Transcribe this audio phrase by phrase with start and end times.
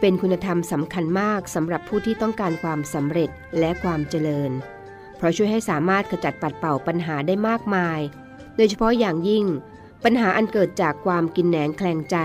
[0.00, 4.50] เป็นคุณธรรมสำคัญมากสำหรับผู้ที่ต้องการความสำเร็จและความเจริญ
[5.16, 8.00] เพราะช่วยให้สามารถขจัดปัดเป่าปัญหาได้มากมาย
[8.56, 9.46] โดยเฉพาะอย่างยิ่ง
[10.04, 12.16] ปัญหาอันเกิดจากความกินแหนงแคลงใจ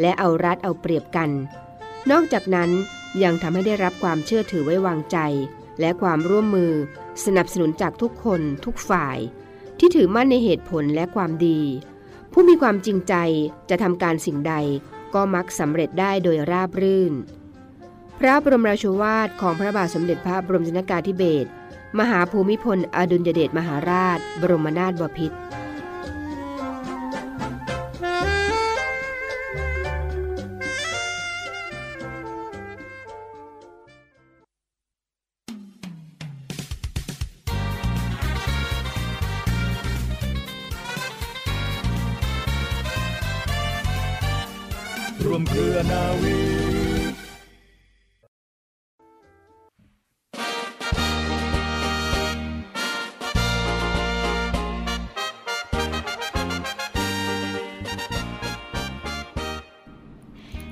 [0.00, 1.30] และเอารัดเอาเปรียบกัน
[2.10, 2.70] นอกจากนั้น
[3.22, 5.18] ยังทำให้ได้รับความเชื่อถือไว้วางใจ
[5.80, 6.72] และความร่วมมือ
[7.24, 9.18] สนับสนุนจากทุกคนทุกฝ่าย
[9.78, 11.60] ที่ถือมั่นในเหตุผลและความดี
[12.32, 13.14] ผู้มีความจริงใจ
[13.70, 14.54] จะทำการสิ่งใด
[15.14, 17.12] ก็มักสำเร็จได้โดยราบรื่น
[18.18, 21.50] พระบรมราชวาทของพระบาทสมเด็จพระบรมชนกาธิเบศร
[21.98, 25.36] มหาภูมิพลอดุลยเดชมหาราช บรมนาถบพิตร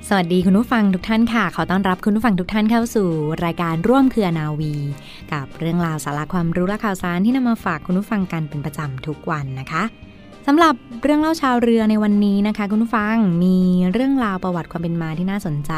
[0.08, 3.08] สวัสดีคุณผู้ฟังทุกท่านค่ะ ขอต้อนรับคุณผู้ฟังทุกท่านเข้าสู่
[3.44, 4.74] รายการร่วมเครือนาวี
[5.32, 9.82] กับเรื่องราวสาระความรู้และข่าวสารที่นำมาฝากคุณผู้ฟังกันเป็นประจำทุกวันนะคะ
[10.46, 13.56] สำหรับเรื่องเล่าชาวเรือในวันนี้นะคะ คุณผู้ฟังมี
[13.92, 15.72] เรื่องราวประวัติความเป็นมาที่น่าสนใจ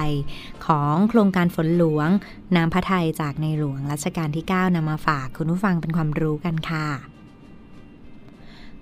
[0.66, 2.08] ของโครงการฝนหลวง
[2.56, 7.15] น้ำพระทัยจากในหลวงรัชกาลที่ 9นำมาฝากคุณผู้ฟังเป็นความรู้กันค่ะ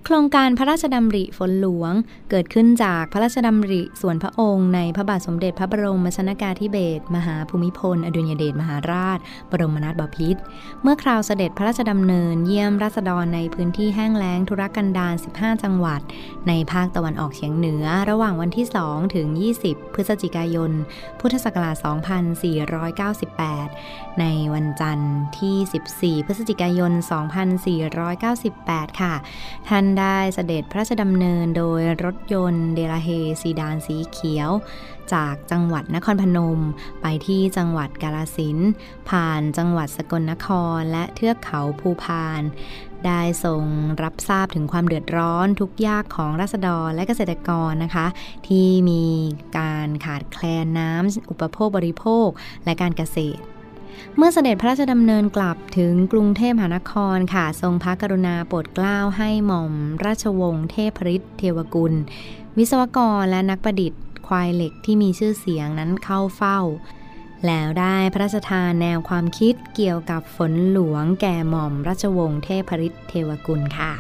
[0.06, 1.92] โครงการพระราชดำริฝนหลวง
[2.30, 9.18] เกิดขึ้นจากพระราชดำริส่วนพระองค์ในพระบาทสมเด็จพระบรมชนกาธิเบศรมหาภูมิพล อดุลยเดชมหาราช
[9.50, 10.40] บรมนาถบพิตร
[10.82, 16.00] เมื่อคราวเสด็จพระราชดำเนินเยี่ยมราษฎรในพื้นที่แห้งแล้งธุรกันดาร 15 จังหวัด
[16.48, 19.26] ในภาคตะวันออกเฉียงเหนือ ระหว่างวันที่ 2 ถึง
[19.62, 20.70] 20 พฤศจิกายน
[21.20, 21.76] พุทธศักราช
[23.02, 24.24] 2498 ใน
[24.54, 26.92] วันจันทร์ที่ 14 พฤศจิกายน
[28.16, 29.14] 2498 ค่ะ
[29.68, 33.08] ท่านได้เสด็จพระราชดำเนินโดยรถยนต์เดลาเฮ
[33.42, 34.50] ซีดานสีเขียว
[35.12, 36.60] จากจังหวัดนครพนม
[37.02, 38.58] ไปที่จังหวัดกาลสิน
[39.08, 42.42] ผ่านจังหวัดสกลนครและเทือกเขาภูพาน
[43.06, 43.64] ได้ทรง
[44.02, 48.06] รับทราบถึงความเดือดร้อนทุกยากของราษฎรและเกษตรกรนะคะ
[48.48, 49.04] ที่มี
[49.58, 52.28] การขาดแคลนน้ำอุปโภคบริโภค
[52.64, 53.42] และการเกษตร
[54.16, 59.72] เมื่อเสด็จพระราชดำเนินกลับถึงกรุงเทพมหานครค่ะ ทรงพระกรุณาโปรดเกล้าให้หม่อม
[60.04, 61.92] ราชวงศ์เทพฤทธิ์เทวกุล
[62.58, 66.60] วิศวกรและนักประดิษฐ์ ควายเหล็กที่มีชื่อเสียงนั้นเข้าเฝ้า
[67.46, 73.92] แล้วได้พระราชทานแนวความคิดเกี่ยวกับฝนหลวงแก่หม่อมราชวงศ์เทพฤทธิ์เทวกุลค่ะ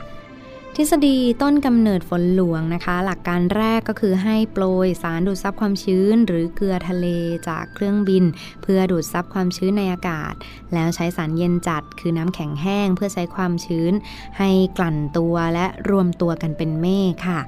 [0.78, 7.06] ทฤษฎีต้นกำเนิดฝนหลวงนะคะ หลักการแรกก็คือให้โปรยสารดูดซับความชื้น หรือเกลือทะเล
[7.48, 8.24] จากเครื่องบิน
[8.62, 10.34] เพื่อดูดซับความชื้นในอากาศ
[10.74, 13.92] แล้วใช้สารเย็นจัดคือน้ำแข็งแห้ง เพื่อใช้ความชื้น
[14.38, 17.40] ให้กลั่นตัวและรวมตัวกันเป็นเมฆค่ะ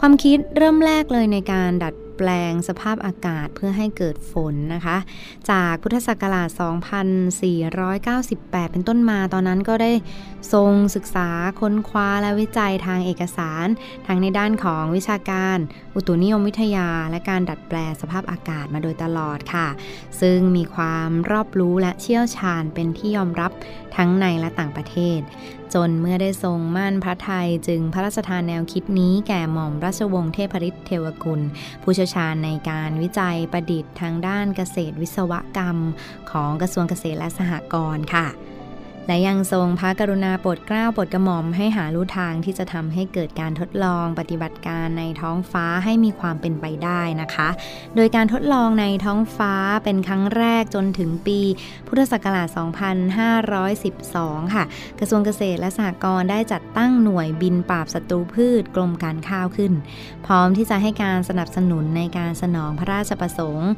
[0.00, 4.96] ความคิดเริ่มแรกเลยในการดัดแปลงสภาพอากาศเพื่อให้เกิดฝนนะคะ
[5.50, 6.48] จากพุทธศักราช
[7.80, 9.92] 2498 เป็นต้นมาตอนนั้นก็ได้
[10.52, 11.28] ทรงศึกษา
[11.60, 13.66] ค้นคว้าและวิจัยทางเอกสาร
[14.06, 15.58] ทั้งในด้านของวิชาการ
[15.94, 19.68] อุตุนิยมวิทยา และการดัดแปลสภาพอากาศมาโดยตลอดค่ะ
[20.20, 23.52] ซึ่งมีความรอบรู้และเชี่ยวชาญเป็นที่ยอมรับ
[23.96, 25.20] ทั้งในและต่างประเทศ
[25.74, 31.40] จนเมื่อได้ทรงมั่นพระไทยจึงพระราชทานแนวคิดนี้แก่หม่อมราชวงศ์เทพฤทธิ์เทวกุล
[31.82, 35.78] ผู้เชยวชาญในการวิจัยประดิษฐ์ทางด้านเกษตรวิศวกรรม
[36.30, 38.26] ของกระทรวงเกษตรและสหกรณ์ค่ะ
[39.06, 47.48] และยังทรงพระกรุณาโปรดเกล้าโปรดกระหม่อมให้หาลู่ทางที่จะทำให้เกิดการทดลองปฏิบัติการในท้องฟ้าให้มีความเป็นไปได้นะคะ
[47.96, 49.54] โดยการทดลองในท้องฟ้า
[49.84, 51.40] เป็นครั้งแรกจนถึงปี
[51.88, 52.48] พุทธศักราช
[53.72, 54.64] 2512 ค่ะ
[54.98, 59.72] กระทรวงเกษตรและสหกรณ์ได้จัดตั้งหน่วยบินปราบศัตรูพืชกรมการข้าวขึ้น
[60.26, 63.70] พร้อมที่จะให้การสนับสนุนในการสนองพระราชประสงค์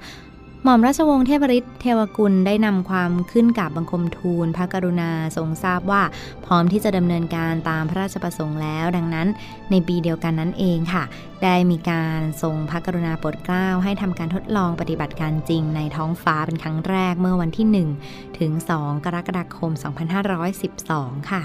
[0.66, 6.02] หม่อมราชวงศ์เทพฤทธิ์เทวกุลได้นำความขึ้นกับบังคมทูล พระกรุณาทรงทราบว่า
[6.44, 9.28] พร้อมที่จะดำเนินการตามพระราชประสงค์แล้ว ดังนั้น
[9.70, 11.04] ในปีเดียวกันนั้นเองค่ะ
[11.44, 17.66] ได้มีการทรงพระกรุณาโปรดเกล้าให้ทำการทดลองปฏิบัติการจริงในท้องฟ้าเป็นครั้งแรกเมื่อวันที่
[18.02, 19.70] 1 ถึง 2 กรกฎาคม
[20.50, 21.42] 2512 ค่ะ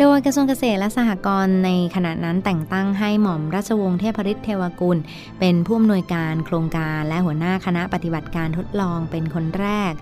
[0.00, 4.98] โดยกระทรวงเกษตรและสหกรณ์ในขณะนั้นแต่งตั้งให้หม่อมราชวงศ์เทพฤทธิ์เทวกุล
[5.40, 9.92] เป็นผู้อำนวยการโครงการและหัวหน้าคณะปฏิบัติการทดลองเป็นคนแรก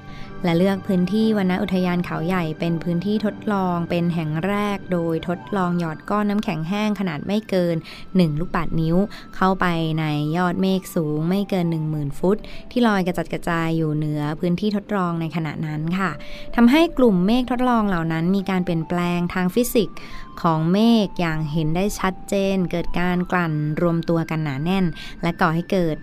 [0.44, 7.76] และเลือกพื้นที่วนอุทยานเขาใหญ่เป็นพื้นที่ทดลองเป็นแห่งแรก โดยทดลองหยอดก้อนน้ำแข็งแห้งขนาดไม่เกิน
[8.08, 8.96] 1 ลูกบาศนิ้ว
[9.36, 9.66] เข้าไป
[10.00, 10.04] ใน
[10.36, 12.36] ยอดเมฆสูงไม่เกิน 10,000 ฟุต
[12.70, 16.10] ที่ลอยกระจัดกระจายอยู่เหนือพื้นที่ทดลองในขณะนั้นค่ะ
[16.56, 19.98] ทำให้กลุ่มเมฆทดลองเหล่านั้นมีการเปลี่ยนแปลงทางฟิสิกส์
[20.42, 24.84] ของเมฆอย่างเห็นได้ชัดเจน เกิดการกลั่นรวมตัวกันหนาแน่น
[25.22, 25.98] และก่อให้เกิด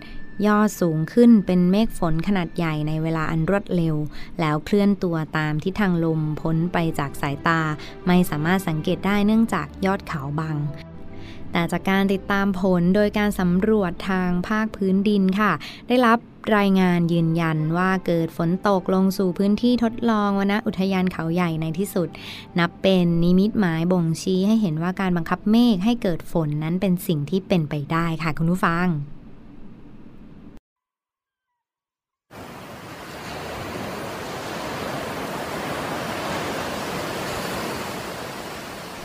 [0.46, 3.96] ยอดสูงขึ้นเป็นเมฆฝนขนาดใหญ่ในเวลาอันรวดเร็ว
[4.40, 7.60] แล้วเคลื่อนตัวตามทิศทางลมพ้นไปจากสายตา
[8.06, 10.56] ไม่สามารถสังเกตได้เนื่องจากยอดเขาบัง
[11.52, 15.52] แต่จากการติดตามผลโดยการสำรวจทางภาคพื้นดินค่ะ
[15.88, 16.18] ได้รับ
[16.56, 22.08] รายงานยืนยันว่าเกิดฝนตกลงสู่พื้นที่ทดลองวนะอุทยานเขาใหญ่ในที่สุด
[22.58, 28.86] นับเป็นนิมิตหมายบ่งชี้ให้เห็นว่าการบังคับเมฆให้เกิดฝนนั้นเป็นสิ่งที่เป็นไปได้ค่ะคุณผู้ฟัง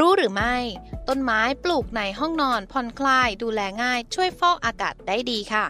[0.00, 0.56] รู้หรือไม่
[1.08, 5.66] ต้นไม้ปลูกในห้องนอนผ่อนคลายดูแลง่ายช่วยฟอกอากาศได้ดีค่ะ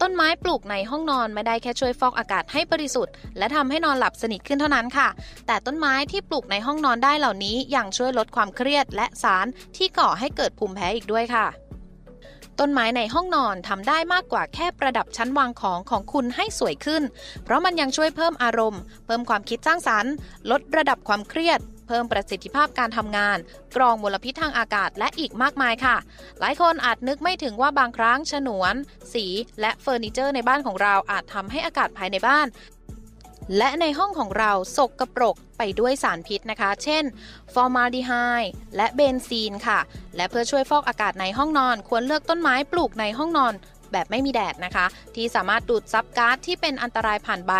[0.00, 5.08] ต้นไม้ปลูกในห้องนอนไม่ได้แค่ช่วยฟอกอากาศให้บริสุทธิ์ และทำให้นอนหลับสนิทขึ้นเท่านั้นค่ะ
[5.46, 9.46] แต่ต้นไม้ที่ปลูกในห้องนอนได้เหล่านี้ยังช่วยลดความเครียดและสาร
[9.76, 11.46] ที่ก่อให้เกิดภูมิแพ้อีกด้วยค่ะ
[12.58, 17.02] ต้นไม้ในห้องนอนทำได้มากกว่าแค่ประดับชั้นวางของของคุณให้สวยขึ้น
[17.44, 20.12] เพราะมันยังช่วยเพิ่มอารมณ์ เพิ่มความคิดสร้างสรรค์
[20.50, 23.38] ลดระดับความเครียด เพิ่มประสิทธิภาพการทำงาน
[23.76, 25.96] กรองมลพิษทางอากาศและอีกมากมายค่ะ
[26.40, 28.74] หลายคนอาจนึกไม่ถึงว่าบางครั้งฉนวน
[29.12, 29.26] สี
[29.60, 32.46] และเฟอร์นิเจอร์ในบ้านของเราอาจทำให้อากาศภายในบ้าน
[33.58, 37.04] และในห้องของเราสกกระปรกไปด้วยสารพิษนะคะ เช่น
[37.54, 38.12] ฟอร์มาลดีไฮ
[38.76, 39.78] และเบนซีนค่ะ
[40.16, 43.54] และเพื่อช่วยฟอกอากาศในห้องนอน ควรเลือกต้นไม้ปลูกในห้องนอน
[43.92, 47.52] แบบไม่มีแดดนะคะ ที่สามารถดูดซับก๊าซที่เป็นอันตรายผ่านใบ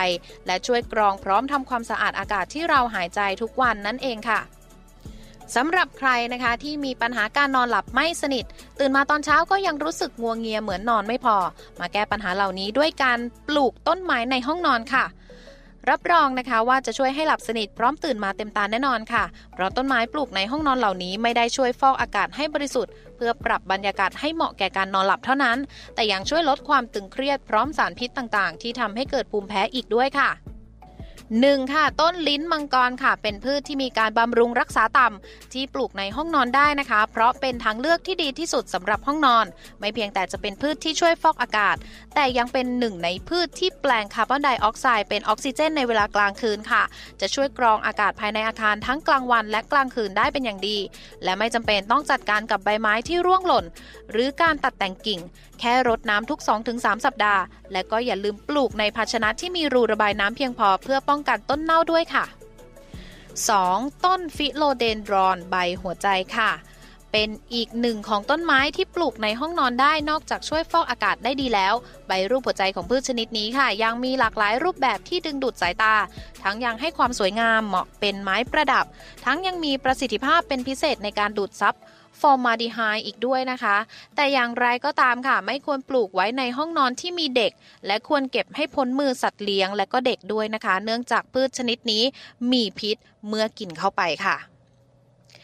[0.47, 4.41] และช่วยกรองพร้อมทำความสะอาดอากาศที่เราหายใจทุกวันนั่นเองค่ะ
[5.57, 8.45] สำหรับใครนะคะที่มีปัญหาการนอนหลับไม่สนิท
[8.79, 11.37] ตื่นมาตอนเช้าก็ยังรู้สึกงัวงเงียเหมือนนอนไม่พอ
[11.81, 13.19] มาแก้ปัญหาเหล่านี้ด้วยการ
[13.49, 15.05] ปลูกต้นไม้ในห้องนอนค่ะ
[15.91, 19.25] รับรองนะคะว่าจะช่วยให้หลับสนิทพร้อมตื่นมาเต็มตาแน่นอนค่ะ
[19.55, 25.59] เพราะต้นไม้ปลูกในห้องนอนเหล่านี้ไม่ได้ช่วยฟอกอากาศให้บริสุทธิ์ เพื่อปรับบรรยากาศให้เหมาะแก่การนอนหลับเท่านั้น
[25.95, 30.31] แต่ยังช่วยลดความตึงเครียดพร้อมสารพิษต่างๆ ที่ทำให้เกิดภูมิแพ้อีกด้วยค่ะ
[31.41, 39.47] หนึ่งค่ะ ต้นลิ้นมังกรค่ะ เป็นพืชที่มีการบำรุงรักษาต่ำที่ปลูกในห้องนอนได้นะคะ เพราะเป็นทางเลือกที่ดีที่สุดสำหรับห้องนอน
[39.81, 41.77] ไม่เพียงแต่จะเป็นพืชที่ช่วยฟอกอากาศ
[42.15, 46.83] แต่ยังเป็นหนึ่งในพืชที่แปลงคาร์บอนไดออกไซด์เป็นออกซิเจนในเวลากลางคืนค่ะ
[47.21, 50.79] จะช่วยกรองอากาศภายในอาคารทั้งกลางวันและกลางคืนได้เป็นอย่างดี
[51.25, 53.65] และไม่จำเป็นต้องจัดการกับใบไม้ที่ร่วงหล่น
[54.11, 55.21] หรือการตัดแต่งกิ่ง
[55.61, 56.41] แค่รดน้ำทุก
[56.73, 62.25] 2-3 สัปดาห์ และก็อย่าลืมปลูกในภาชนะที่มีรูระบายน้ำเพียงพอเพื่อป้องกันต้นเน่าด้วยค่ะ
[63.15, 64.05] 2.
[64.05, 66.51] ต้นฟิโลเดนดรอนใบหัวใจค่ะ
[67.13, 71.75] เป็นอีกหนึ่งของต้นไม้ที่ปลูกในห้องนอนได้นอกจากช่วยฟอกอากาศได้ดีแล้ว
[72.07, 75.95] ใบรูปหัวใจของพืชชนิดนี้ค่ะ ยังมีหลากหลายรูปแบบที่ดึงดูดสายตา
[76.43, 78.85] ทั้งยังให้ความสวยงามเหมาะเป็นไม้ประดับ
[79.25, 81.75] ทั้งยังมีประสิทธิภาพเป็นพิเศษในการดูดซับ
[82.21, 83.77] ฟอร์มาดีไฮอีกด้วยนะคะ
[84.17, 87.53] แต่อย่างไรก็ตามค่ะ ไม่ควรปลูกไว้ในห้องนอนที่มีเด็ก
[87.87, 92.03] และควรเก็บให้พ้นมือสัตว์เลี้ยงและก็เด็กด้วยนะคะ เนื่องจากพืชชนิดนี้
[92.53, 92.97] มีพิษ
[93.29, 94.37] เมื่อกินเข้าไปค่ะ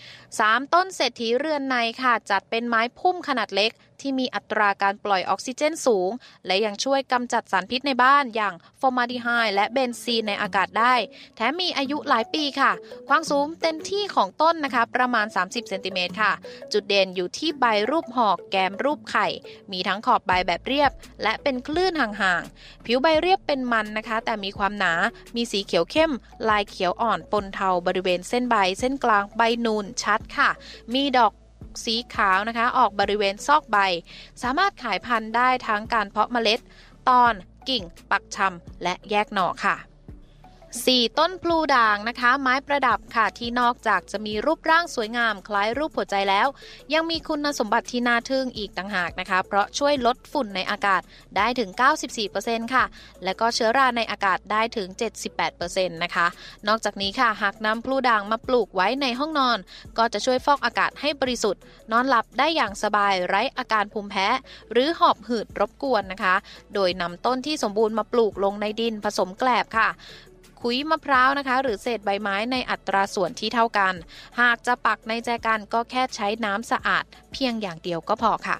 [0.02, 0.74] 3.
[0.74, 3.70] ต้นเศรษฐีเรือนในค่ะ จัดเป็นไม้พุ่มขนาดเล็ก
[4.02, 6.10] ที่มีอัตราการปล่อยออกซิเจนสูง
[6.46, 10.94] และยังช่วยกำจัดสารพิษในบ้านอย่างฟอร์มาดีไฮและเบนซีนในอากาศได้
[11.36, 12.72] แถมมีอายุหลายปีค่ะ
[13.08, 16.32] ความสูงเต็มที่ของต้นนะคะ ประมาณ 30เซนติเมตรค่ะ
[16.72, 19.26] จุดเด่นอยู่ที่ใบรูปหอกแกมรูปไข่
[19.72, 20.90] มีทั้งขอบใบแบบเรียบ
[21.22, 24.92] และเป็นคลื่นห่างๆ ผิวใบเรียบเป็นมันนะคะ แต่มีความหนา
[25.36, 26.12] มีสีเขียวเข้ม
[26.48, 30.50] ลายเขียวอ่อนปนเทาบริเวณเส้นใบ เส้นกลางใบนูนชัดค่ะ
[30.94, 31.32] มีดอก
[31.84, 33.78] สีขาวนะคะ ออกบริเวณซอกใบ
[34.42, 36.60] สามารถขายพันธุ์ได้ทั้งการเพาะเมล็ด
[37.08, 37.32] ตอน
[37.68, 39.76] กิ่ง ปักชำและแยกหน่อค่ะ
[40.80, 41.18] 4.
[41.18, 46.48] ต้นพลูด่างนะคะ ไม้ประดับค่ะที่นอกจากจะมีรูปร่างสวยงาม คล้ายรูปหัวใจแล้ว
[46.94, 51.02] ยังมีคุณสมบัติที่น่าทึ่งอีกต่างหากนะคะ เพราะช่วยลดฝุ่นในอากาศ
[51.36, 51.70] ได้ถึง
[52.22, 52.84] 94%ค่ะ
[53.24, 54.88] และก็เชื้อราในอากาศได้ถึง
[55.40, 56.26] 78%นะคะ
[56.68, 59.58] นอกจากนี้ค่ะ หากนำพลูด่างมาปลูกไว้ในห้องนอน
[59.98, 61.62] ก็จะช่วยฟอกอากาศให้บริสุทธิ์
[61.92, 64.28] นอนหลับได้อย่างสบายไร้อาการภูมิแพ้
[64.72, 66.34] หรือหอบหืดรบกวนนะคะ
[66.74, 69.90] โดยนำต้นที่สมบูรณ์มาปลูกลงในดินผสมแกลบค่ะ
[70.62, 73.94] ขุยมะพร้าวนะคะ หรือเศษใบไม้ในอัตราส่วนที่เท่ากัน
[74.40, 78.58] หากจะปักในแจกันก็แค่ใช้น้ำสะอาด เพียงอย่างเดียวก็พอค่ะ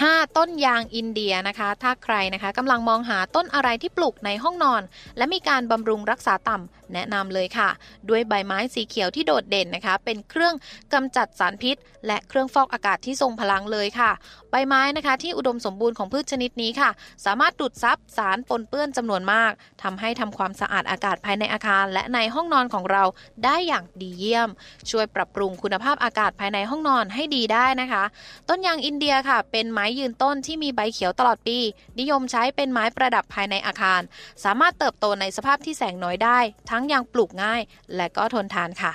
[0.00, 0.36] 5.
[0.36, 4.82] ต้นยางอินเดียนะคะ ถ้าใครนะคะกำลังมองหาต้นอะไรที่ปลูกในห้องนอน
[5.16, 7.68] และมีการบำรุงรักษาต่ำแนะนำเลยค่ะ
[8.08, 10.54] ด้วยใบไม้สีเขียวที่โดดเด่นนะคะ เป็นเครื่อง
[10.92, 14.10] กำจัดสารพิษ และเครื่องฟอกอากาศที่ทรงพลังเลยค่ะ
[14.50, 16.90] ใบไม้นะคะที่อุดมสมบูรณ์ของพืชชนิดนี้ค่ะ
[17.24, 23.04] สามารถดูดซับสารปนเปื้อนจำนวนมากทำให้ทำความสะอาดอากาศภายในอาคาร และในห้องนอนของเรา
[23.44, 24.48] ได้อย่างดีเยี่ยม
[24.90, 28.04] ช่วยปรับปรุงคุณภาพอากาศภายในห้องนอนให้ดีได้นะคะ
[28.48, 31.58] ต้นยางอินเดียค่ะเป็นไม้ม้ยืนต้นที่มีใบเขียวตลอดปี
[31.98, 34.00] นิยมใช้เป็นไม้ประดับภายในอาคาร
[34.44, 36.38] สามารถเติบโตในสภาพที่แสงน้อยได้
[36.70, 37.60] ทั้งยังปลูกง่าย
[37.96, 38.92] และก็ทนทานค่ะ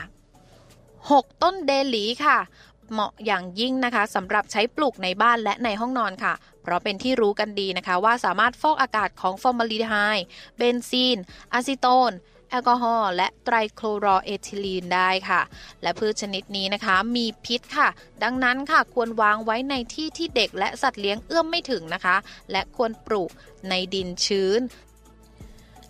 [0.69, 1.43] 6.
[1.43, 2.37] ต้นเดหลีค่ะ
[2.91, 10.25] เหมาะอย่างยิ่งนะคะสำหรับใช้ปลูกในบ้านและในห้องนอนค่ะเพราะเป็นที่รู้กันดีนะคะว่าสามารถฟอกอากาศของฟอร์มาลดีไฮด์
[10.57, 11.17] เบนซีน
[11.53, 12.11] อะซิโตน
[12.49, 15.41] แอลกอฮอล์และไตรคลอโรเอทิลีนได้ค่ะ
[15.81, 17.89] และพืชชนิดนี้นะคะมีพิษค่ะ
[18.23, 22.15] ดังนั้นค่ะควรวางไว้ในที่ที่เด็กและสัตว์เลี้ยงเอื้อมไม่ถึงนะคะ
[22.51, 23.31] และควรปลูก
[23.69, 24.61] ในดินชื้น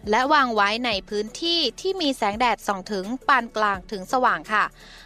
[0.09, 4.63] และวางไว้ในพื้นที่ที่มีแสงแดดส่องถึงปานกลางถึงสว่างค่ะ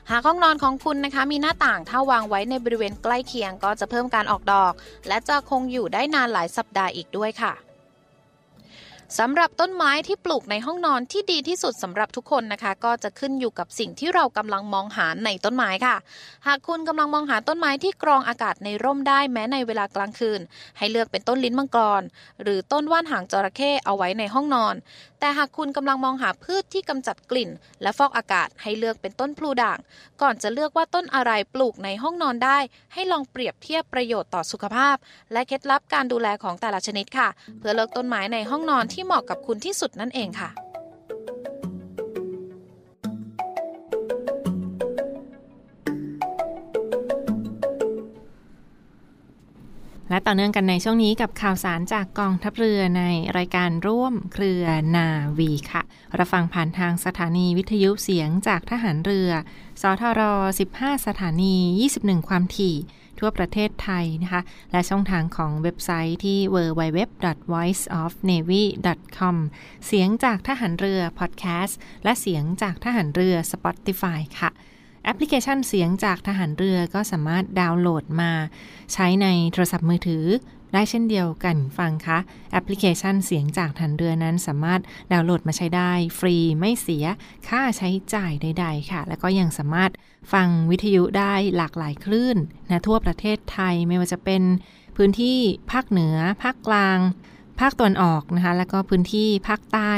[0.10, 4.74] หากห้องนอนของคุณนะคะ มีหน้าต่างถ้าวางไว้ในบริเวณใกล้เคียงก็จะเพิ่มการออกดอก
[5.08, 7.54] และจะคงอยู่ได้นานหลายสัปดาห์อีกด้วยค่ะ
[9.20, 15.96] สำหรับต้นไม้ที่ปลูกในห้องนอนที่ดีที่สุดสำหรับทุกคนนะคะ ก็จะขึ้นอยู่กับสิ่งที่เรากำลังมองหาในต้นไม้ค่ะ
[16.48, 20.40] หากคุณกำลังมองหาต้นไม้ที่กรองอากาศในร่มได้แม้ในเวลากลางคืน
[20.78, 22.02] ให้เลือกเป็นต้นลิ้นมังกร
[22.42, 24.76] หรือต้นว่านหางจระเข้เอาไว้ในห้องนอน
[25.24, 27.50] แต่หากคุณกำลังมองหาพืชที่กำจัดกลิ่น
[27.82, 29.80] และฟอกอากาศให้เลือกเป็นต้นพลูด่าง
[30.22, 32.58] ก่อนจะเลือกว่าต้นอะไรปลูกในห้องนอนได้
[32.94, 34.96] ให้ลองเปรียบเทียบประโยชน์ต่อสุขภาพ
[35.32, 40.52] และเคล็ดลับการดูแลของแต่ละชนิดค่ะ เพื่อเลือกต้นไม้ในห้องนอนที่เหมาะกับคุณที่สุดนั่นเองค่ะ
[50.12, 53.04] และต่อเนื่องกันในช่วงนี้กับข่าวสารจากกองทัพเรือใน
[53.38, 54.64] รายการร่วมเครือ
[54.96, 55.82] นาวีค่ะ
[56.20, 59.30] รับฟังผ่านทางสถานีวิทยุเสียงจากทหารเรือ
[59.82, 60.22] สทร
[60.70, 61.56] 15 สถานี
[61.94, 62.76] 21 ความถี่
[63.20, 64.42] ทั่วประเทศไทยนะคะ
[64.72, 69.36] และช่องทางของเว็บไซต์ที่ www.voiceofnavy.com
[69.88, 74.52] เสียงจากทหารเรือพอดแคสต์และเสียงจากทหารเรือ Spotify ค่ะ
[75.04, 78.32] แอปพลิเคชันเสียงจากทหารเรือก็สามารถดาวน์โหลดมา
[78.94, 80.26] ใช้ในโทรศัพท์มือถือ
[80.74, 82.20] ได้เช่นเดียวกันฟังคะ
[82.52, 84.82] แอปพลิเคชันเสียงจากทหารเรือนั้นสามารถ
[85.12, 87.06] ดาวน์โหลดมาใช้ได้ ฟรีไม่เสีย
[87.50, 89.92] ค่าใช้จ่ายใด ๆ ค่ะ แล้วก็ยังสามารถ
[90.34, 92.38] ฟังวิทยุได้หลากหลายคลื่น
[92.70, 94.44] นะทั่วประเทศไทยไม่ว่าจะเป็น
[94.98, 95.40] พื้นที่
[95.72, 97.00] ภาคเหนือ ภาคกลาง
[97.62, 99.94] ภาคตะวันออกนะคะแล้วก็พื้นที่ภาคใต้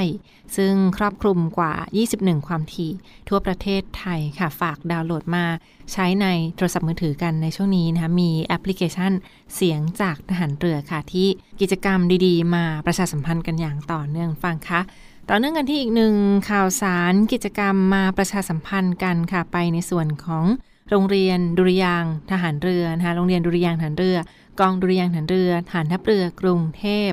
[0.57, 1.73] ซึ่งครอบคลุมกว่า
[2.11, 2.91] 21 ความถี่
[3.29, 5.45] ทั่วประเทศไทยค่ะฝากดาวน์โหลดมา
[5.93, 9.11] ใช้ในโทรศัพท์มือถือกันในช่วงนี้นะคะมีแอปพลิเคชัน
[9.55, 11.27] เสียงจากทหารเรือค่ะ ที่
[11.61, 14.81] กิจกรรมดีๆ มาประชาสัมพันธ์กันอย่างต่อเนื่องฟังคะ
[15.29, 16.15] ต่อเนื่องกันที่อีกหนึ่ง
[16.49, 20.45] ข่าวสารกิจกรรมมาประชาสัมพันธ์กันค่ะไปในส่วนของ
[20.89, 24.17] โรงเรียนดุริยางทหารเรือนะคะโรงเรียนดุริยางทหารเรือ
[24.59, 27.11] กองดุริยางทหารเรือฐานทัพเรือกรุงเทพ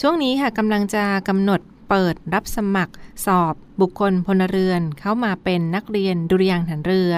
[0.00, 2.94] ช่วงนี้ค่ะกำลังจะกำหนดเปิดรับสมัคร
[3.26, 7.12] สอบบุคคลพลเรือน เข้ามาเป็นนักเรียนดุริยางค์ฐานเรือ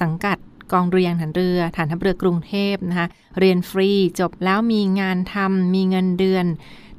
[0.00, 0.38] สังกัด
[0.72, 3.06] กองเรียนฐานเรือ ฐานทัพเรือกรุงเทพนะคะ
[3.38, 3.90] เรียนฟรี
[4.20, 6.46] จบแล้วมีงานทำมีเงินเดือน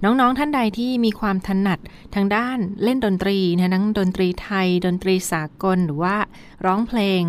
[0.04, 1.80] น้องๆท่านใดที่มีความถนัด
[2.16, 6.16] ทางด้านเล่นดนตรีนะทั้งดนตรีไทย ดนตรีสากลหรือว่า
[6.66, 7.24] ร้องเพลง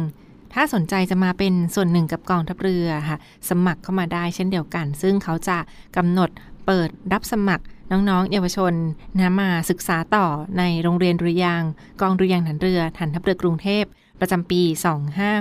[0.54, 5.58] ถ้าสนใจจะมาเป็นส่วนหนึ่งกับกองทัพเรือค่ะสมัครเข้ามาได้เช่นเดียวกัน ซึ่งเขาจะ
[5.96, 6.30] กำหนด
[6.66, 8.74] เปิดรับสมัคร น้องๆ เยาวชน
[9.18, 10.26] นะมาศึกษาต่อ
[10.58, 11.62] ในโรงเรียนดุยาง
[12.00, 13.84] กองดุยางฐานเรือฐานทัพเรือกรุงเทพ
[14.20, 14.62] ประจำปี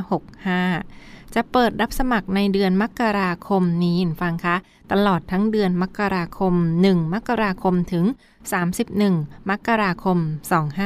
[0.07, 4.55] 2565 จะเปิดรับสมัครในเดือนมกราคมนี้ฟังคะ
[4.91, 6.53] ตลอดทั้งเดือนมกราคม
[6.85, 8.05] 1 มกราคมถึง
[8.77, 10.17] 31 มกราคม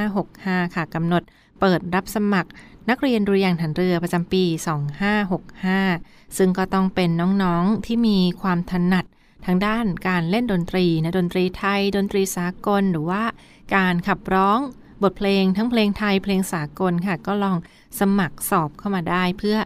[0.03, 1.23] 2565 ค่ะกำหนด
[1.59, 2.49] เปิดรับสมัคร
[2.89, 4.43] นักเรียนดุริยางฐานเรือประจำปี
[5.61, 7.09] 2565 ซึ่งก็ต้องเป็น
[7.43, 9.05] น้องๆที่มีความถนัด
[9.45, 13.23] ทางด้านการเล่นดนตรีนะดนตรีไทย ดนตรีสากล หรือว่า
[13.75, 14.59] การขับร้อง
[15.03, 17.57] บทเพลงทั้งเพลงไทยเพลงสากลค่ะ ก็ลอง
[17.99, 19.57] สมัครสอบเข้ามาได้ เพื่อ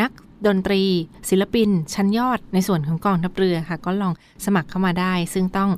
[0.01, 0.11] นัก
[0.47, 0.83] ดนตรี
[1.31, 4.13] ศิลปิน ชั้นยอดในส่วนของกองทัพเรือค่ะ ก็ลอง
[4.45, 5.71] สมัครเข้ามาได้ ซึ่งต้อง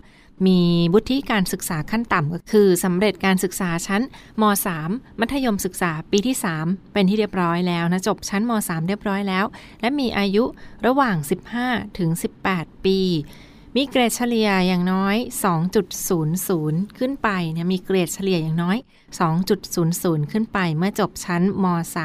[0.46, 0.60] มี
[0.94, 4.02] วุฒิการศึกษาขั้นต่ำก็คือสำเร็จการศึกษาชั้น
[4.40, 4.42] ม
[4.82, 9.44] .3 มัธยมศึกษาปีที่ 3 เป็นที่เรียบร้อยแล้วนะจบชั้นม .3 เรียบร้อยแล้ว
[9.80, 10.44] และมีอายุ
[10.86, 11.16] ระหว่าง
[11.56, 12.10] 15 ถึง
[12.48, 12.98] 18 ปี
[13.76, 15.16] มีเกรดเฉลี่ยอย่างน้อย
[16.06, 18.76] 2.00 ขึ้นไปเนี่ยมีเกรดเฉลี่ยอย่างน้อย
[19.54, 21.64] 2.00 ขึ้นไปเมื่อจบชั้นม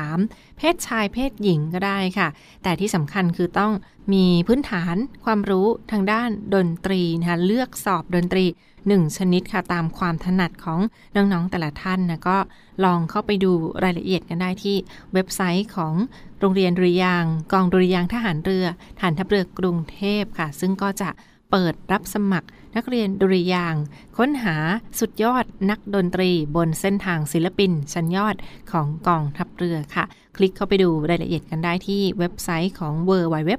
[0.10, 2.28] .3 เพศชายเพศหญิงก็ได้ค่ะ
[2.64, 3.74] แต่ที่สำคัญคือต้อง
[4.14, 4.96] มีพื้นฐาน
[5.26, 8.46] ความรู้ทางด้านดนตรีนะคะเลือกสอบดนตรี
[8.82, 10.80] 1 ชนิดค่ะตามความถนัดของ
[11.16, 12.38] น้องๆแต่ละท่านนะก็
[12.84, 13.52] ลองเข้าไปดู
[13.84, 14.76] รายละเอียดกันได้ที่
[15.14, 15.94] เว็บไซต์ของ
[16.40, 18.66] โรงเรียนดุริยางกองดุริยางทหารเรือ
[19.00, 21.10] ฐานทัพเรือกรุงเทพค่ะ ซึ่งก็จะ
[21.58, 23.76] เปิดรับสมัคร นักเรียนดุริยาง
[24.18, 24.56] ค้นหา
[25.00, 28.36] สุดยอดนักดนตรีบนเส้นทางศิลปิน ชั้นยอด
[28.72, 30.04] ของกองทัพเรือค่ะ
[30.36, 33.52] คลิกเข้าไปดูรายละเอียดกันได้ที่เว็บไซต์ของ w w w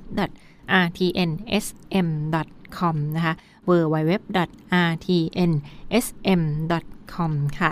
[0.85, 3.35] rtnsm.com นะคะ
[3.69, 4.13] w w w
[4.89, 7.71] rtnsm.com ค่ะ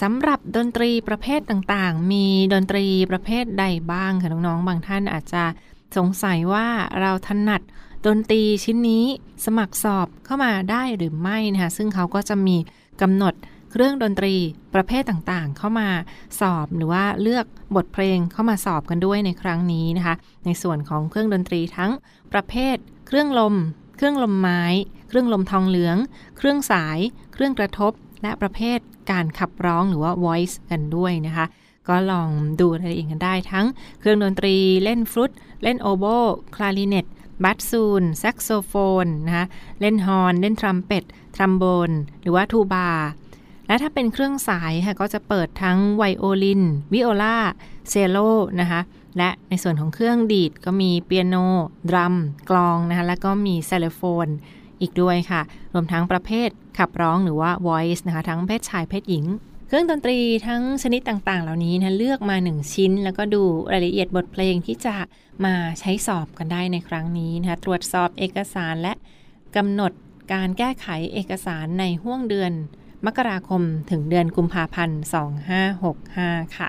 [0.00, 5.44] สำหรับดนตรีประเภทต่างๆ มีดนตรีประเภทใดบ้างคะน้องๆ บางท่านอาจจะ
[5.96, 6.66] สงสัยว่า
[7.00, 7.62] เราถนัด
[8.06, 9.04] ดนตรีชิ้นนี้
[9.44, 12.56] สมัครสอบเข้ามาได้หรือไม่นะคะซึ่งเขาก็จะมี
[13.02, 13.34] กำหนด
[13.72, 14.34] เครื่องดนตรี
[14.74, 15.88] ประเภทต่างๆ เข้ามา
[16.40, 21.92] สอบหรือว่าเลือกบทเพลงเข้ามาสอบกันด้วยในครั้งนี้นะคะ ในส่วนของเครื่องดนตรีทั้ง
[22.32, 23.54] ประเภท เครื่องลม
[23.96, 24.62] เครื่องลมไม้
[25.08, 25.96] เครื่องลมทองเหลือง
[26.36, 26.98] เครื่องสาย
[27.32, 28.78] เครื่องกระทบ และประเภท
[29.10, 31.46] การขับร้องหรือว่า voice กันด้วยนะคะ
[31.88, 32.28] ก็ลอง
[32.60, 33.66] ดูรายละเอียดกันได้ทั้ง
[34.00, 35.30] เครื่องดนตรีเล่นฟลุต
[35.62, 36.04] เล่นโอโบ
[36.56, 37.06] คลาริเนต
[37.42, 38.72] บัสซูนแซกโซโฟ
[39.04, 39.46] นนะคะ
[39.80, 41.04] เล่นฮอร์นเล่นทรัมเป็ต
[41.36, 41.90] ทรัมโบน
[42.22, 42.90] หรือว่าทูบา
[43.66, 47.38] และถ้าเป็นเครื่องสายค่ะก็จะเปิดทั้งไวโอลิน วิโอลา
[47.88, 48.16] เชลโล
[48.60, 48.80] นะคะ
[49.18, 51.36] และในส่วนของเครื่องดีดก็มีเปียโน
[51.88, 52.14] ดรัม
[52.50, 54.26] กลองนะคะแล้วก็มีไซโลโฟน
[54.80, 55.40] อีกด้วยค่ะ
[55.74, 56.48] รวมทั้งประเภท
[56.78, 59.24] ขับร้องหรือว่า voice นะคะทั้งเพศชายเพศหญิง
[59.70, 64.96] เครื่องดนตรีทั้งชนิดต่างๆ เหล่านี้นะเลือกมา 1 ชิ้น แล้วก็ดูรายละเอียดบทเพลงที่จะ
[65.44, 68.92] มาใช้สอบกันได้ในครั้งนี้นะคะตรวจสอบเอกสารและ
[69.56, 69.92] กำหนด
[70.32, 72.52] การแก้ไขเอกสารในห้วงเดือน
[73.06, 75.00] มกราคมถึงเดือนกุมภาพันธ์
[75.78, 76.68] 2565 ค่ะ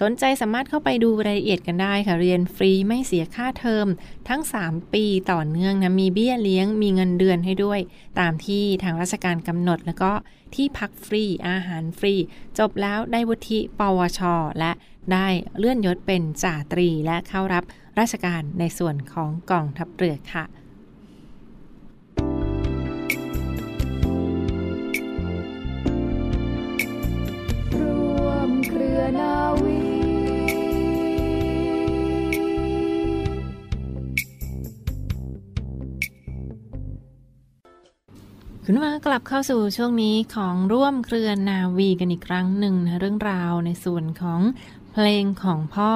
[0.00, 3.86] สนใจสามารถเข้าไปดูรายละเอียดกันได้ค่ะ เรียนฟรีไม่เสียค่าเทอม
[4.28, 7.80] ทั้ง 3 ปีต่อเนื่องนะ มีเบี้ยเลี้ยง มีเงินเดือนให้ด้วย
[8.20, 10.12] ตามที่ทางราชการกำหนด แล้วก็
[10.54, 12.14] ที่พักฟรี อาหารฟรี
[12.58, 14.20] จบแล้วได้วุฒิปวช
[14.58, 14.72] และ
[15.12, 15.26] ได้
[15.58, 17.64] เลื่อนยศเป็นจ่าตรี และเข้ารับ
[17.98, 20.44] ราชการในส่วนของกองทัพเรือค่ะ
[28.68, 29.79] เครือนาวี
[38.64, 44.40] คุณมากลับเข้าสู่ช่วงนี้ของร่วมเครือนาวีกันอีกครั้งหนึ่งนะเรื่องราวในส่วนของ
[44.92, 45.92] เพลงของพ่อ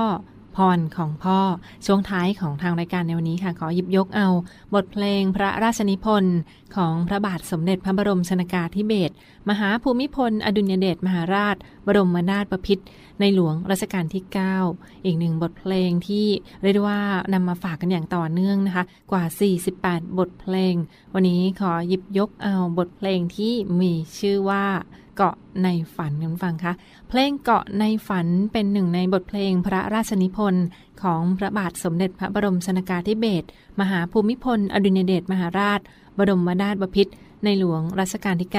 [0.57, 1.39] พรของพ่อ
[1.87, 4.29] ช่วงท้ายของทางรายการในวันนี้ค่ะ ขอหยิบยกเอา
[4.75, 6.39] บทเพลงพระราชนิพนธ์
[6.77, 9.15] ของพระบาทสมเด็จพระบรมชนากาธิเบศร
[9.49, 12.85] มหาภูมิพล อดุลยเดชมหาราช บรมนาถบพิตร
[13.21, 14.23] ในหลวงรัชกาลที่
[14.65, 16.27] 9 อีกหนึ่งบทเพลงที่
[16.63, 17.01] เรียกว่า
[17.33, 19.25] นำมาฝากกันอย่างต่อเนื่องนะคะ กว่า
[19.71, 20.75] 48 บทเพลง
[21.15, 24.67] วันนี้ขอหยิบยกเอาบทเพลงที่มีชื่อว่า
[25.15, 26.73] เกาะในฝันคุณฟังคะ
[27.09, 30.67] เพลงเกาะในฝันเป็นหนึ่งในบทเพลงพระราชนิพนธ์
[31.03, 33.47] ของพระบาทสมเด็จพระบรมชนากาธิเบศร
[33.81, 35.81] มหาภูมิพล อดุลยเดชมหาราช
[36.19, 37.13] บรมนาถบพิตร
[37.45, 38.51] ในหลวงรัชกาลที่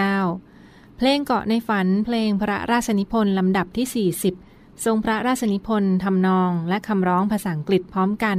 [0.43, 4.09] 9 เพลงเกาะในฝันเพลงพระราชนิพนธ์ลำดับที่
[4.43, 8.37] 40 ทรงพระราชนิพนธ์ทำนองและคำร้องภาษาอังกฤษพร้อมกัน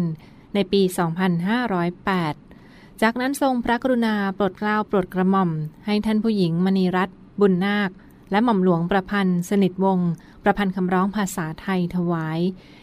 [0.55, 5.51] ในปี 2508จากนั้นทรงพระกรุณาโปรดเกล้าโปรดกระหม่อม
[5.87, 7.91] ให้ท่านผู้หญิงมณีรัตน์บุญนาค
[8.31, 10.11] และหม่อมหลวงประพันธ์ สนิทวงศ์
[10.45, 12.41] ประพันธ์คำร้องภาษาไทยถวาย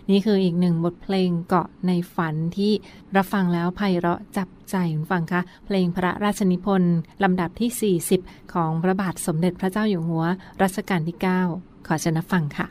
[0.09, 2.71] นี่คืออีกหนึ่งบทเพลงเกาะในฝันที่
[3.15, 10.23] รับฟังแล้วไพเราะจับใจคุณฟังคะ เพลงพระราชนิพนธ์ลำดับที่ 40 ของพระบาทสมเด็จพระเจ้าอยู่หัว
[10.61, 11.17] รัชกาลที่
[11.51, 12.67] 9 ขอเชิญฟังค่ะ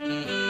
[0.00, 0.45] ฉั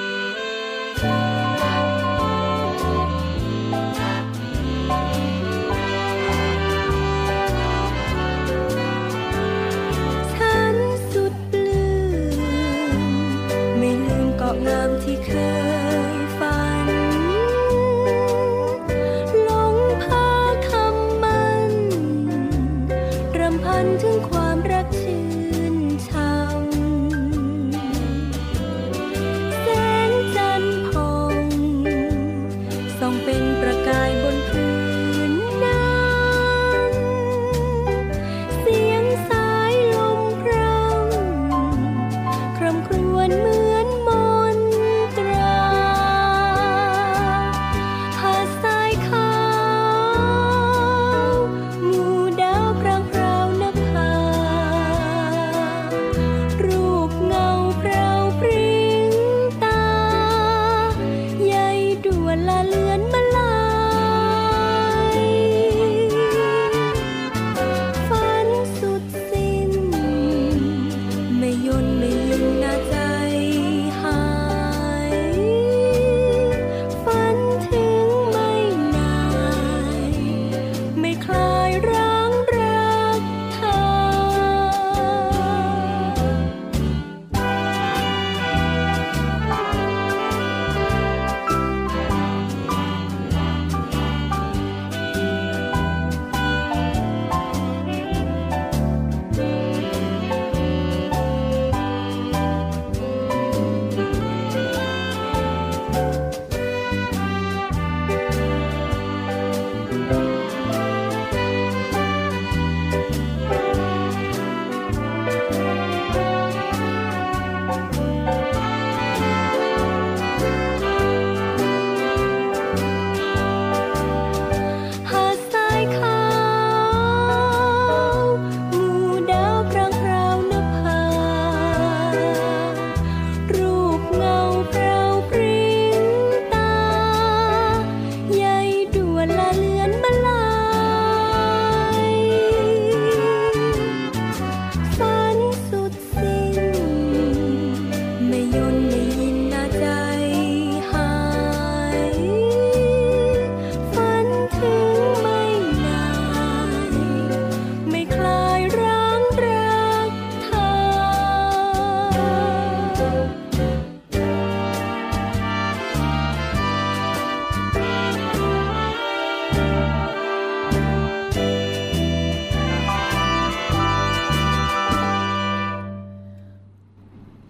[14.66, 15.30] งามที่เค
[15.64, 15.65] ย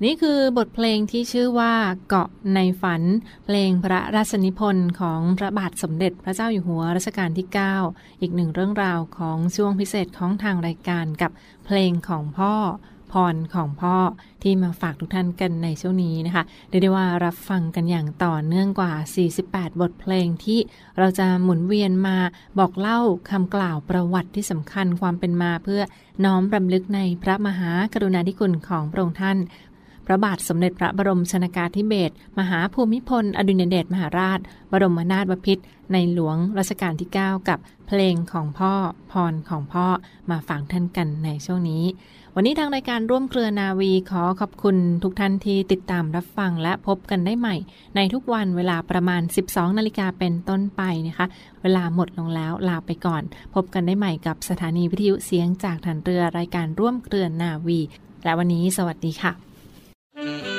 [0.07, 1.75] นี่คือบทเพลงที่ชื่อว่า
[2.09, 3.03] เกาะในฝัน
[3.47, 7.47] เพลงพระราชนิพนธ์ของพระบาทสมเด็จพระเจ้าอยู่หัวรัชกาลที่
[7.85, 11.31] 9 อีกหนึ่งเรื่องราวของช่วงพิเศษของทางรายการกับ
[11.66, 12.55] เพลงของพ่อ
[13.12, 13.97] พรของพ่อ
[14.42, 18.92] ที่มาฝากทุกท่านกันในช่วงนี้นะคะเรียกได้ว่ารับฟังกันอย่างต่อเนื่องกว่า
[19.37, 20.59] 48 บทเพลงที่
[20.99, 22.16] เราจะหมุนเวียนมา
[22.59, 25.83] บอกเล่าคำกล่าวประวัติที่สำคัญความเป็นมาเพื่อ
[26.25, 29.38] น้อมรำลึกในพระมหากรุณาธิคุณของพระองค์ท่าน
[30.07, 34.40] พระบาทสมเด็จพระบรมชนากาธิเบศรมหาภูมิพล อดุลยเดชมหาราช
[34.73, 38.73] บรมนาถบพิตรในหลวงรัชกาลที่ 9 กับเพลงของพ่อ
[39.12, 39.87] พรของพ่อ
[40.31, 41.85] มาฟังท่านกันในช่วงนี้
[42.35, 47.57] วันนี้ทางรายการร่วมเครือนาวีขอขอบคุณทุกท่านที่ติดตามรับฟังและพบกันได้ใหม่
[47.97, 51.27] ในทุกวันเวลาประมาณ 12 นาฬิกาเป็นต้นไปนะคะ
[51.62, 53.23] เวลาหมดลงแล้วลาไปก่อน
[53.55, 57.81] พบกันได้ใหม่กับสถานีวิทยุเสียงจากฐานเรือรายการร่วมเครือนาวี
[58.25, 59.46] และวันนี้สวัสดีค่ะ
[60.17, 60.56] Mm-hmm.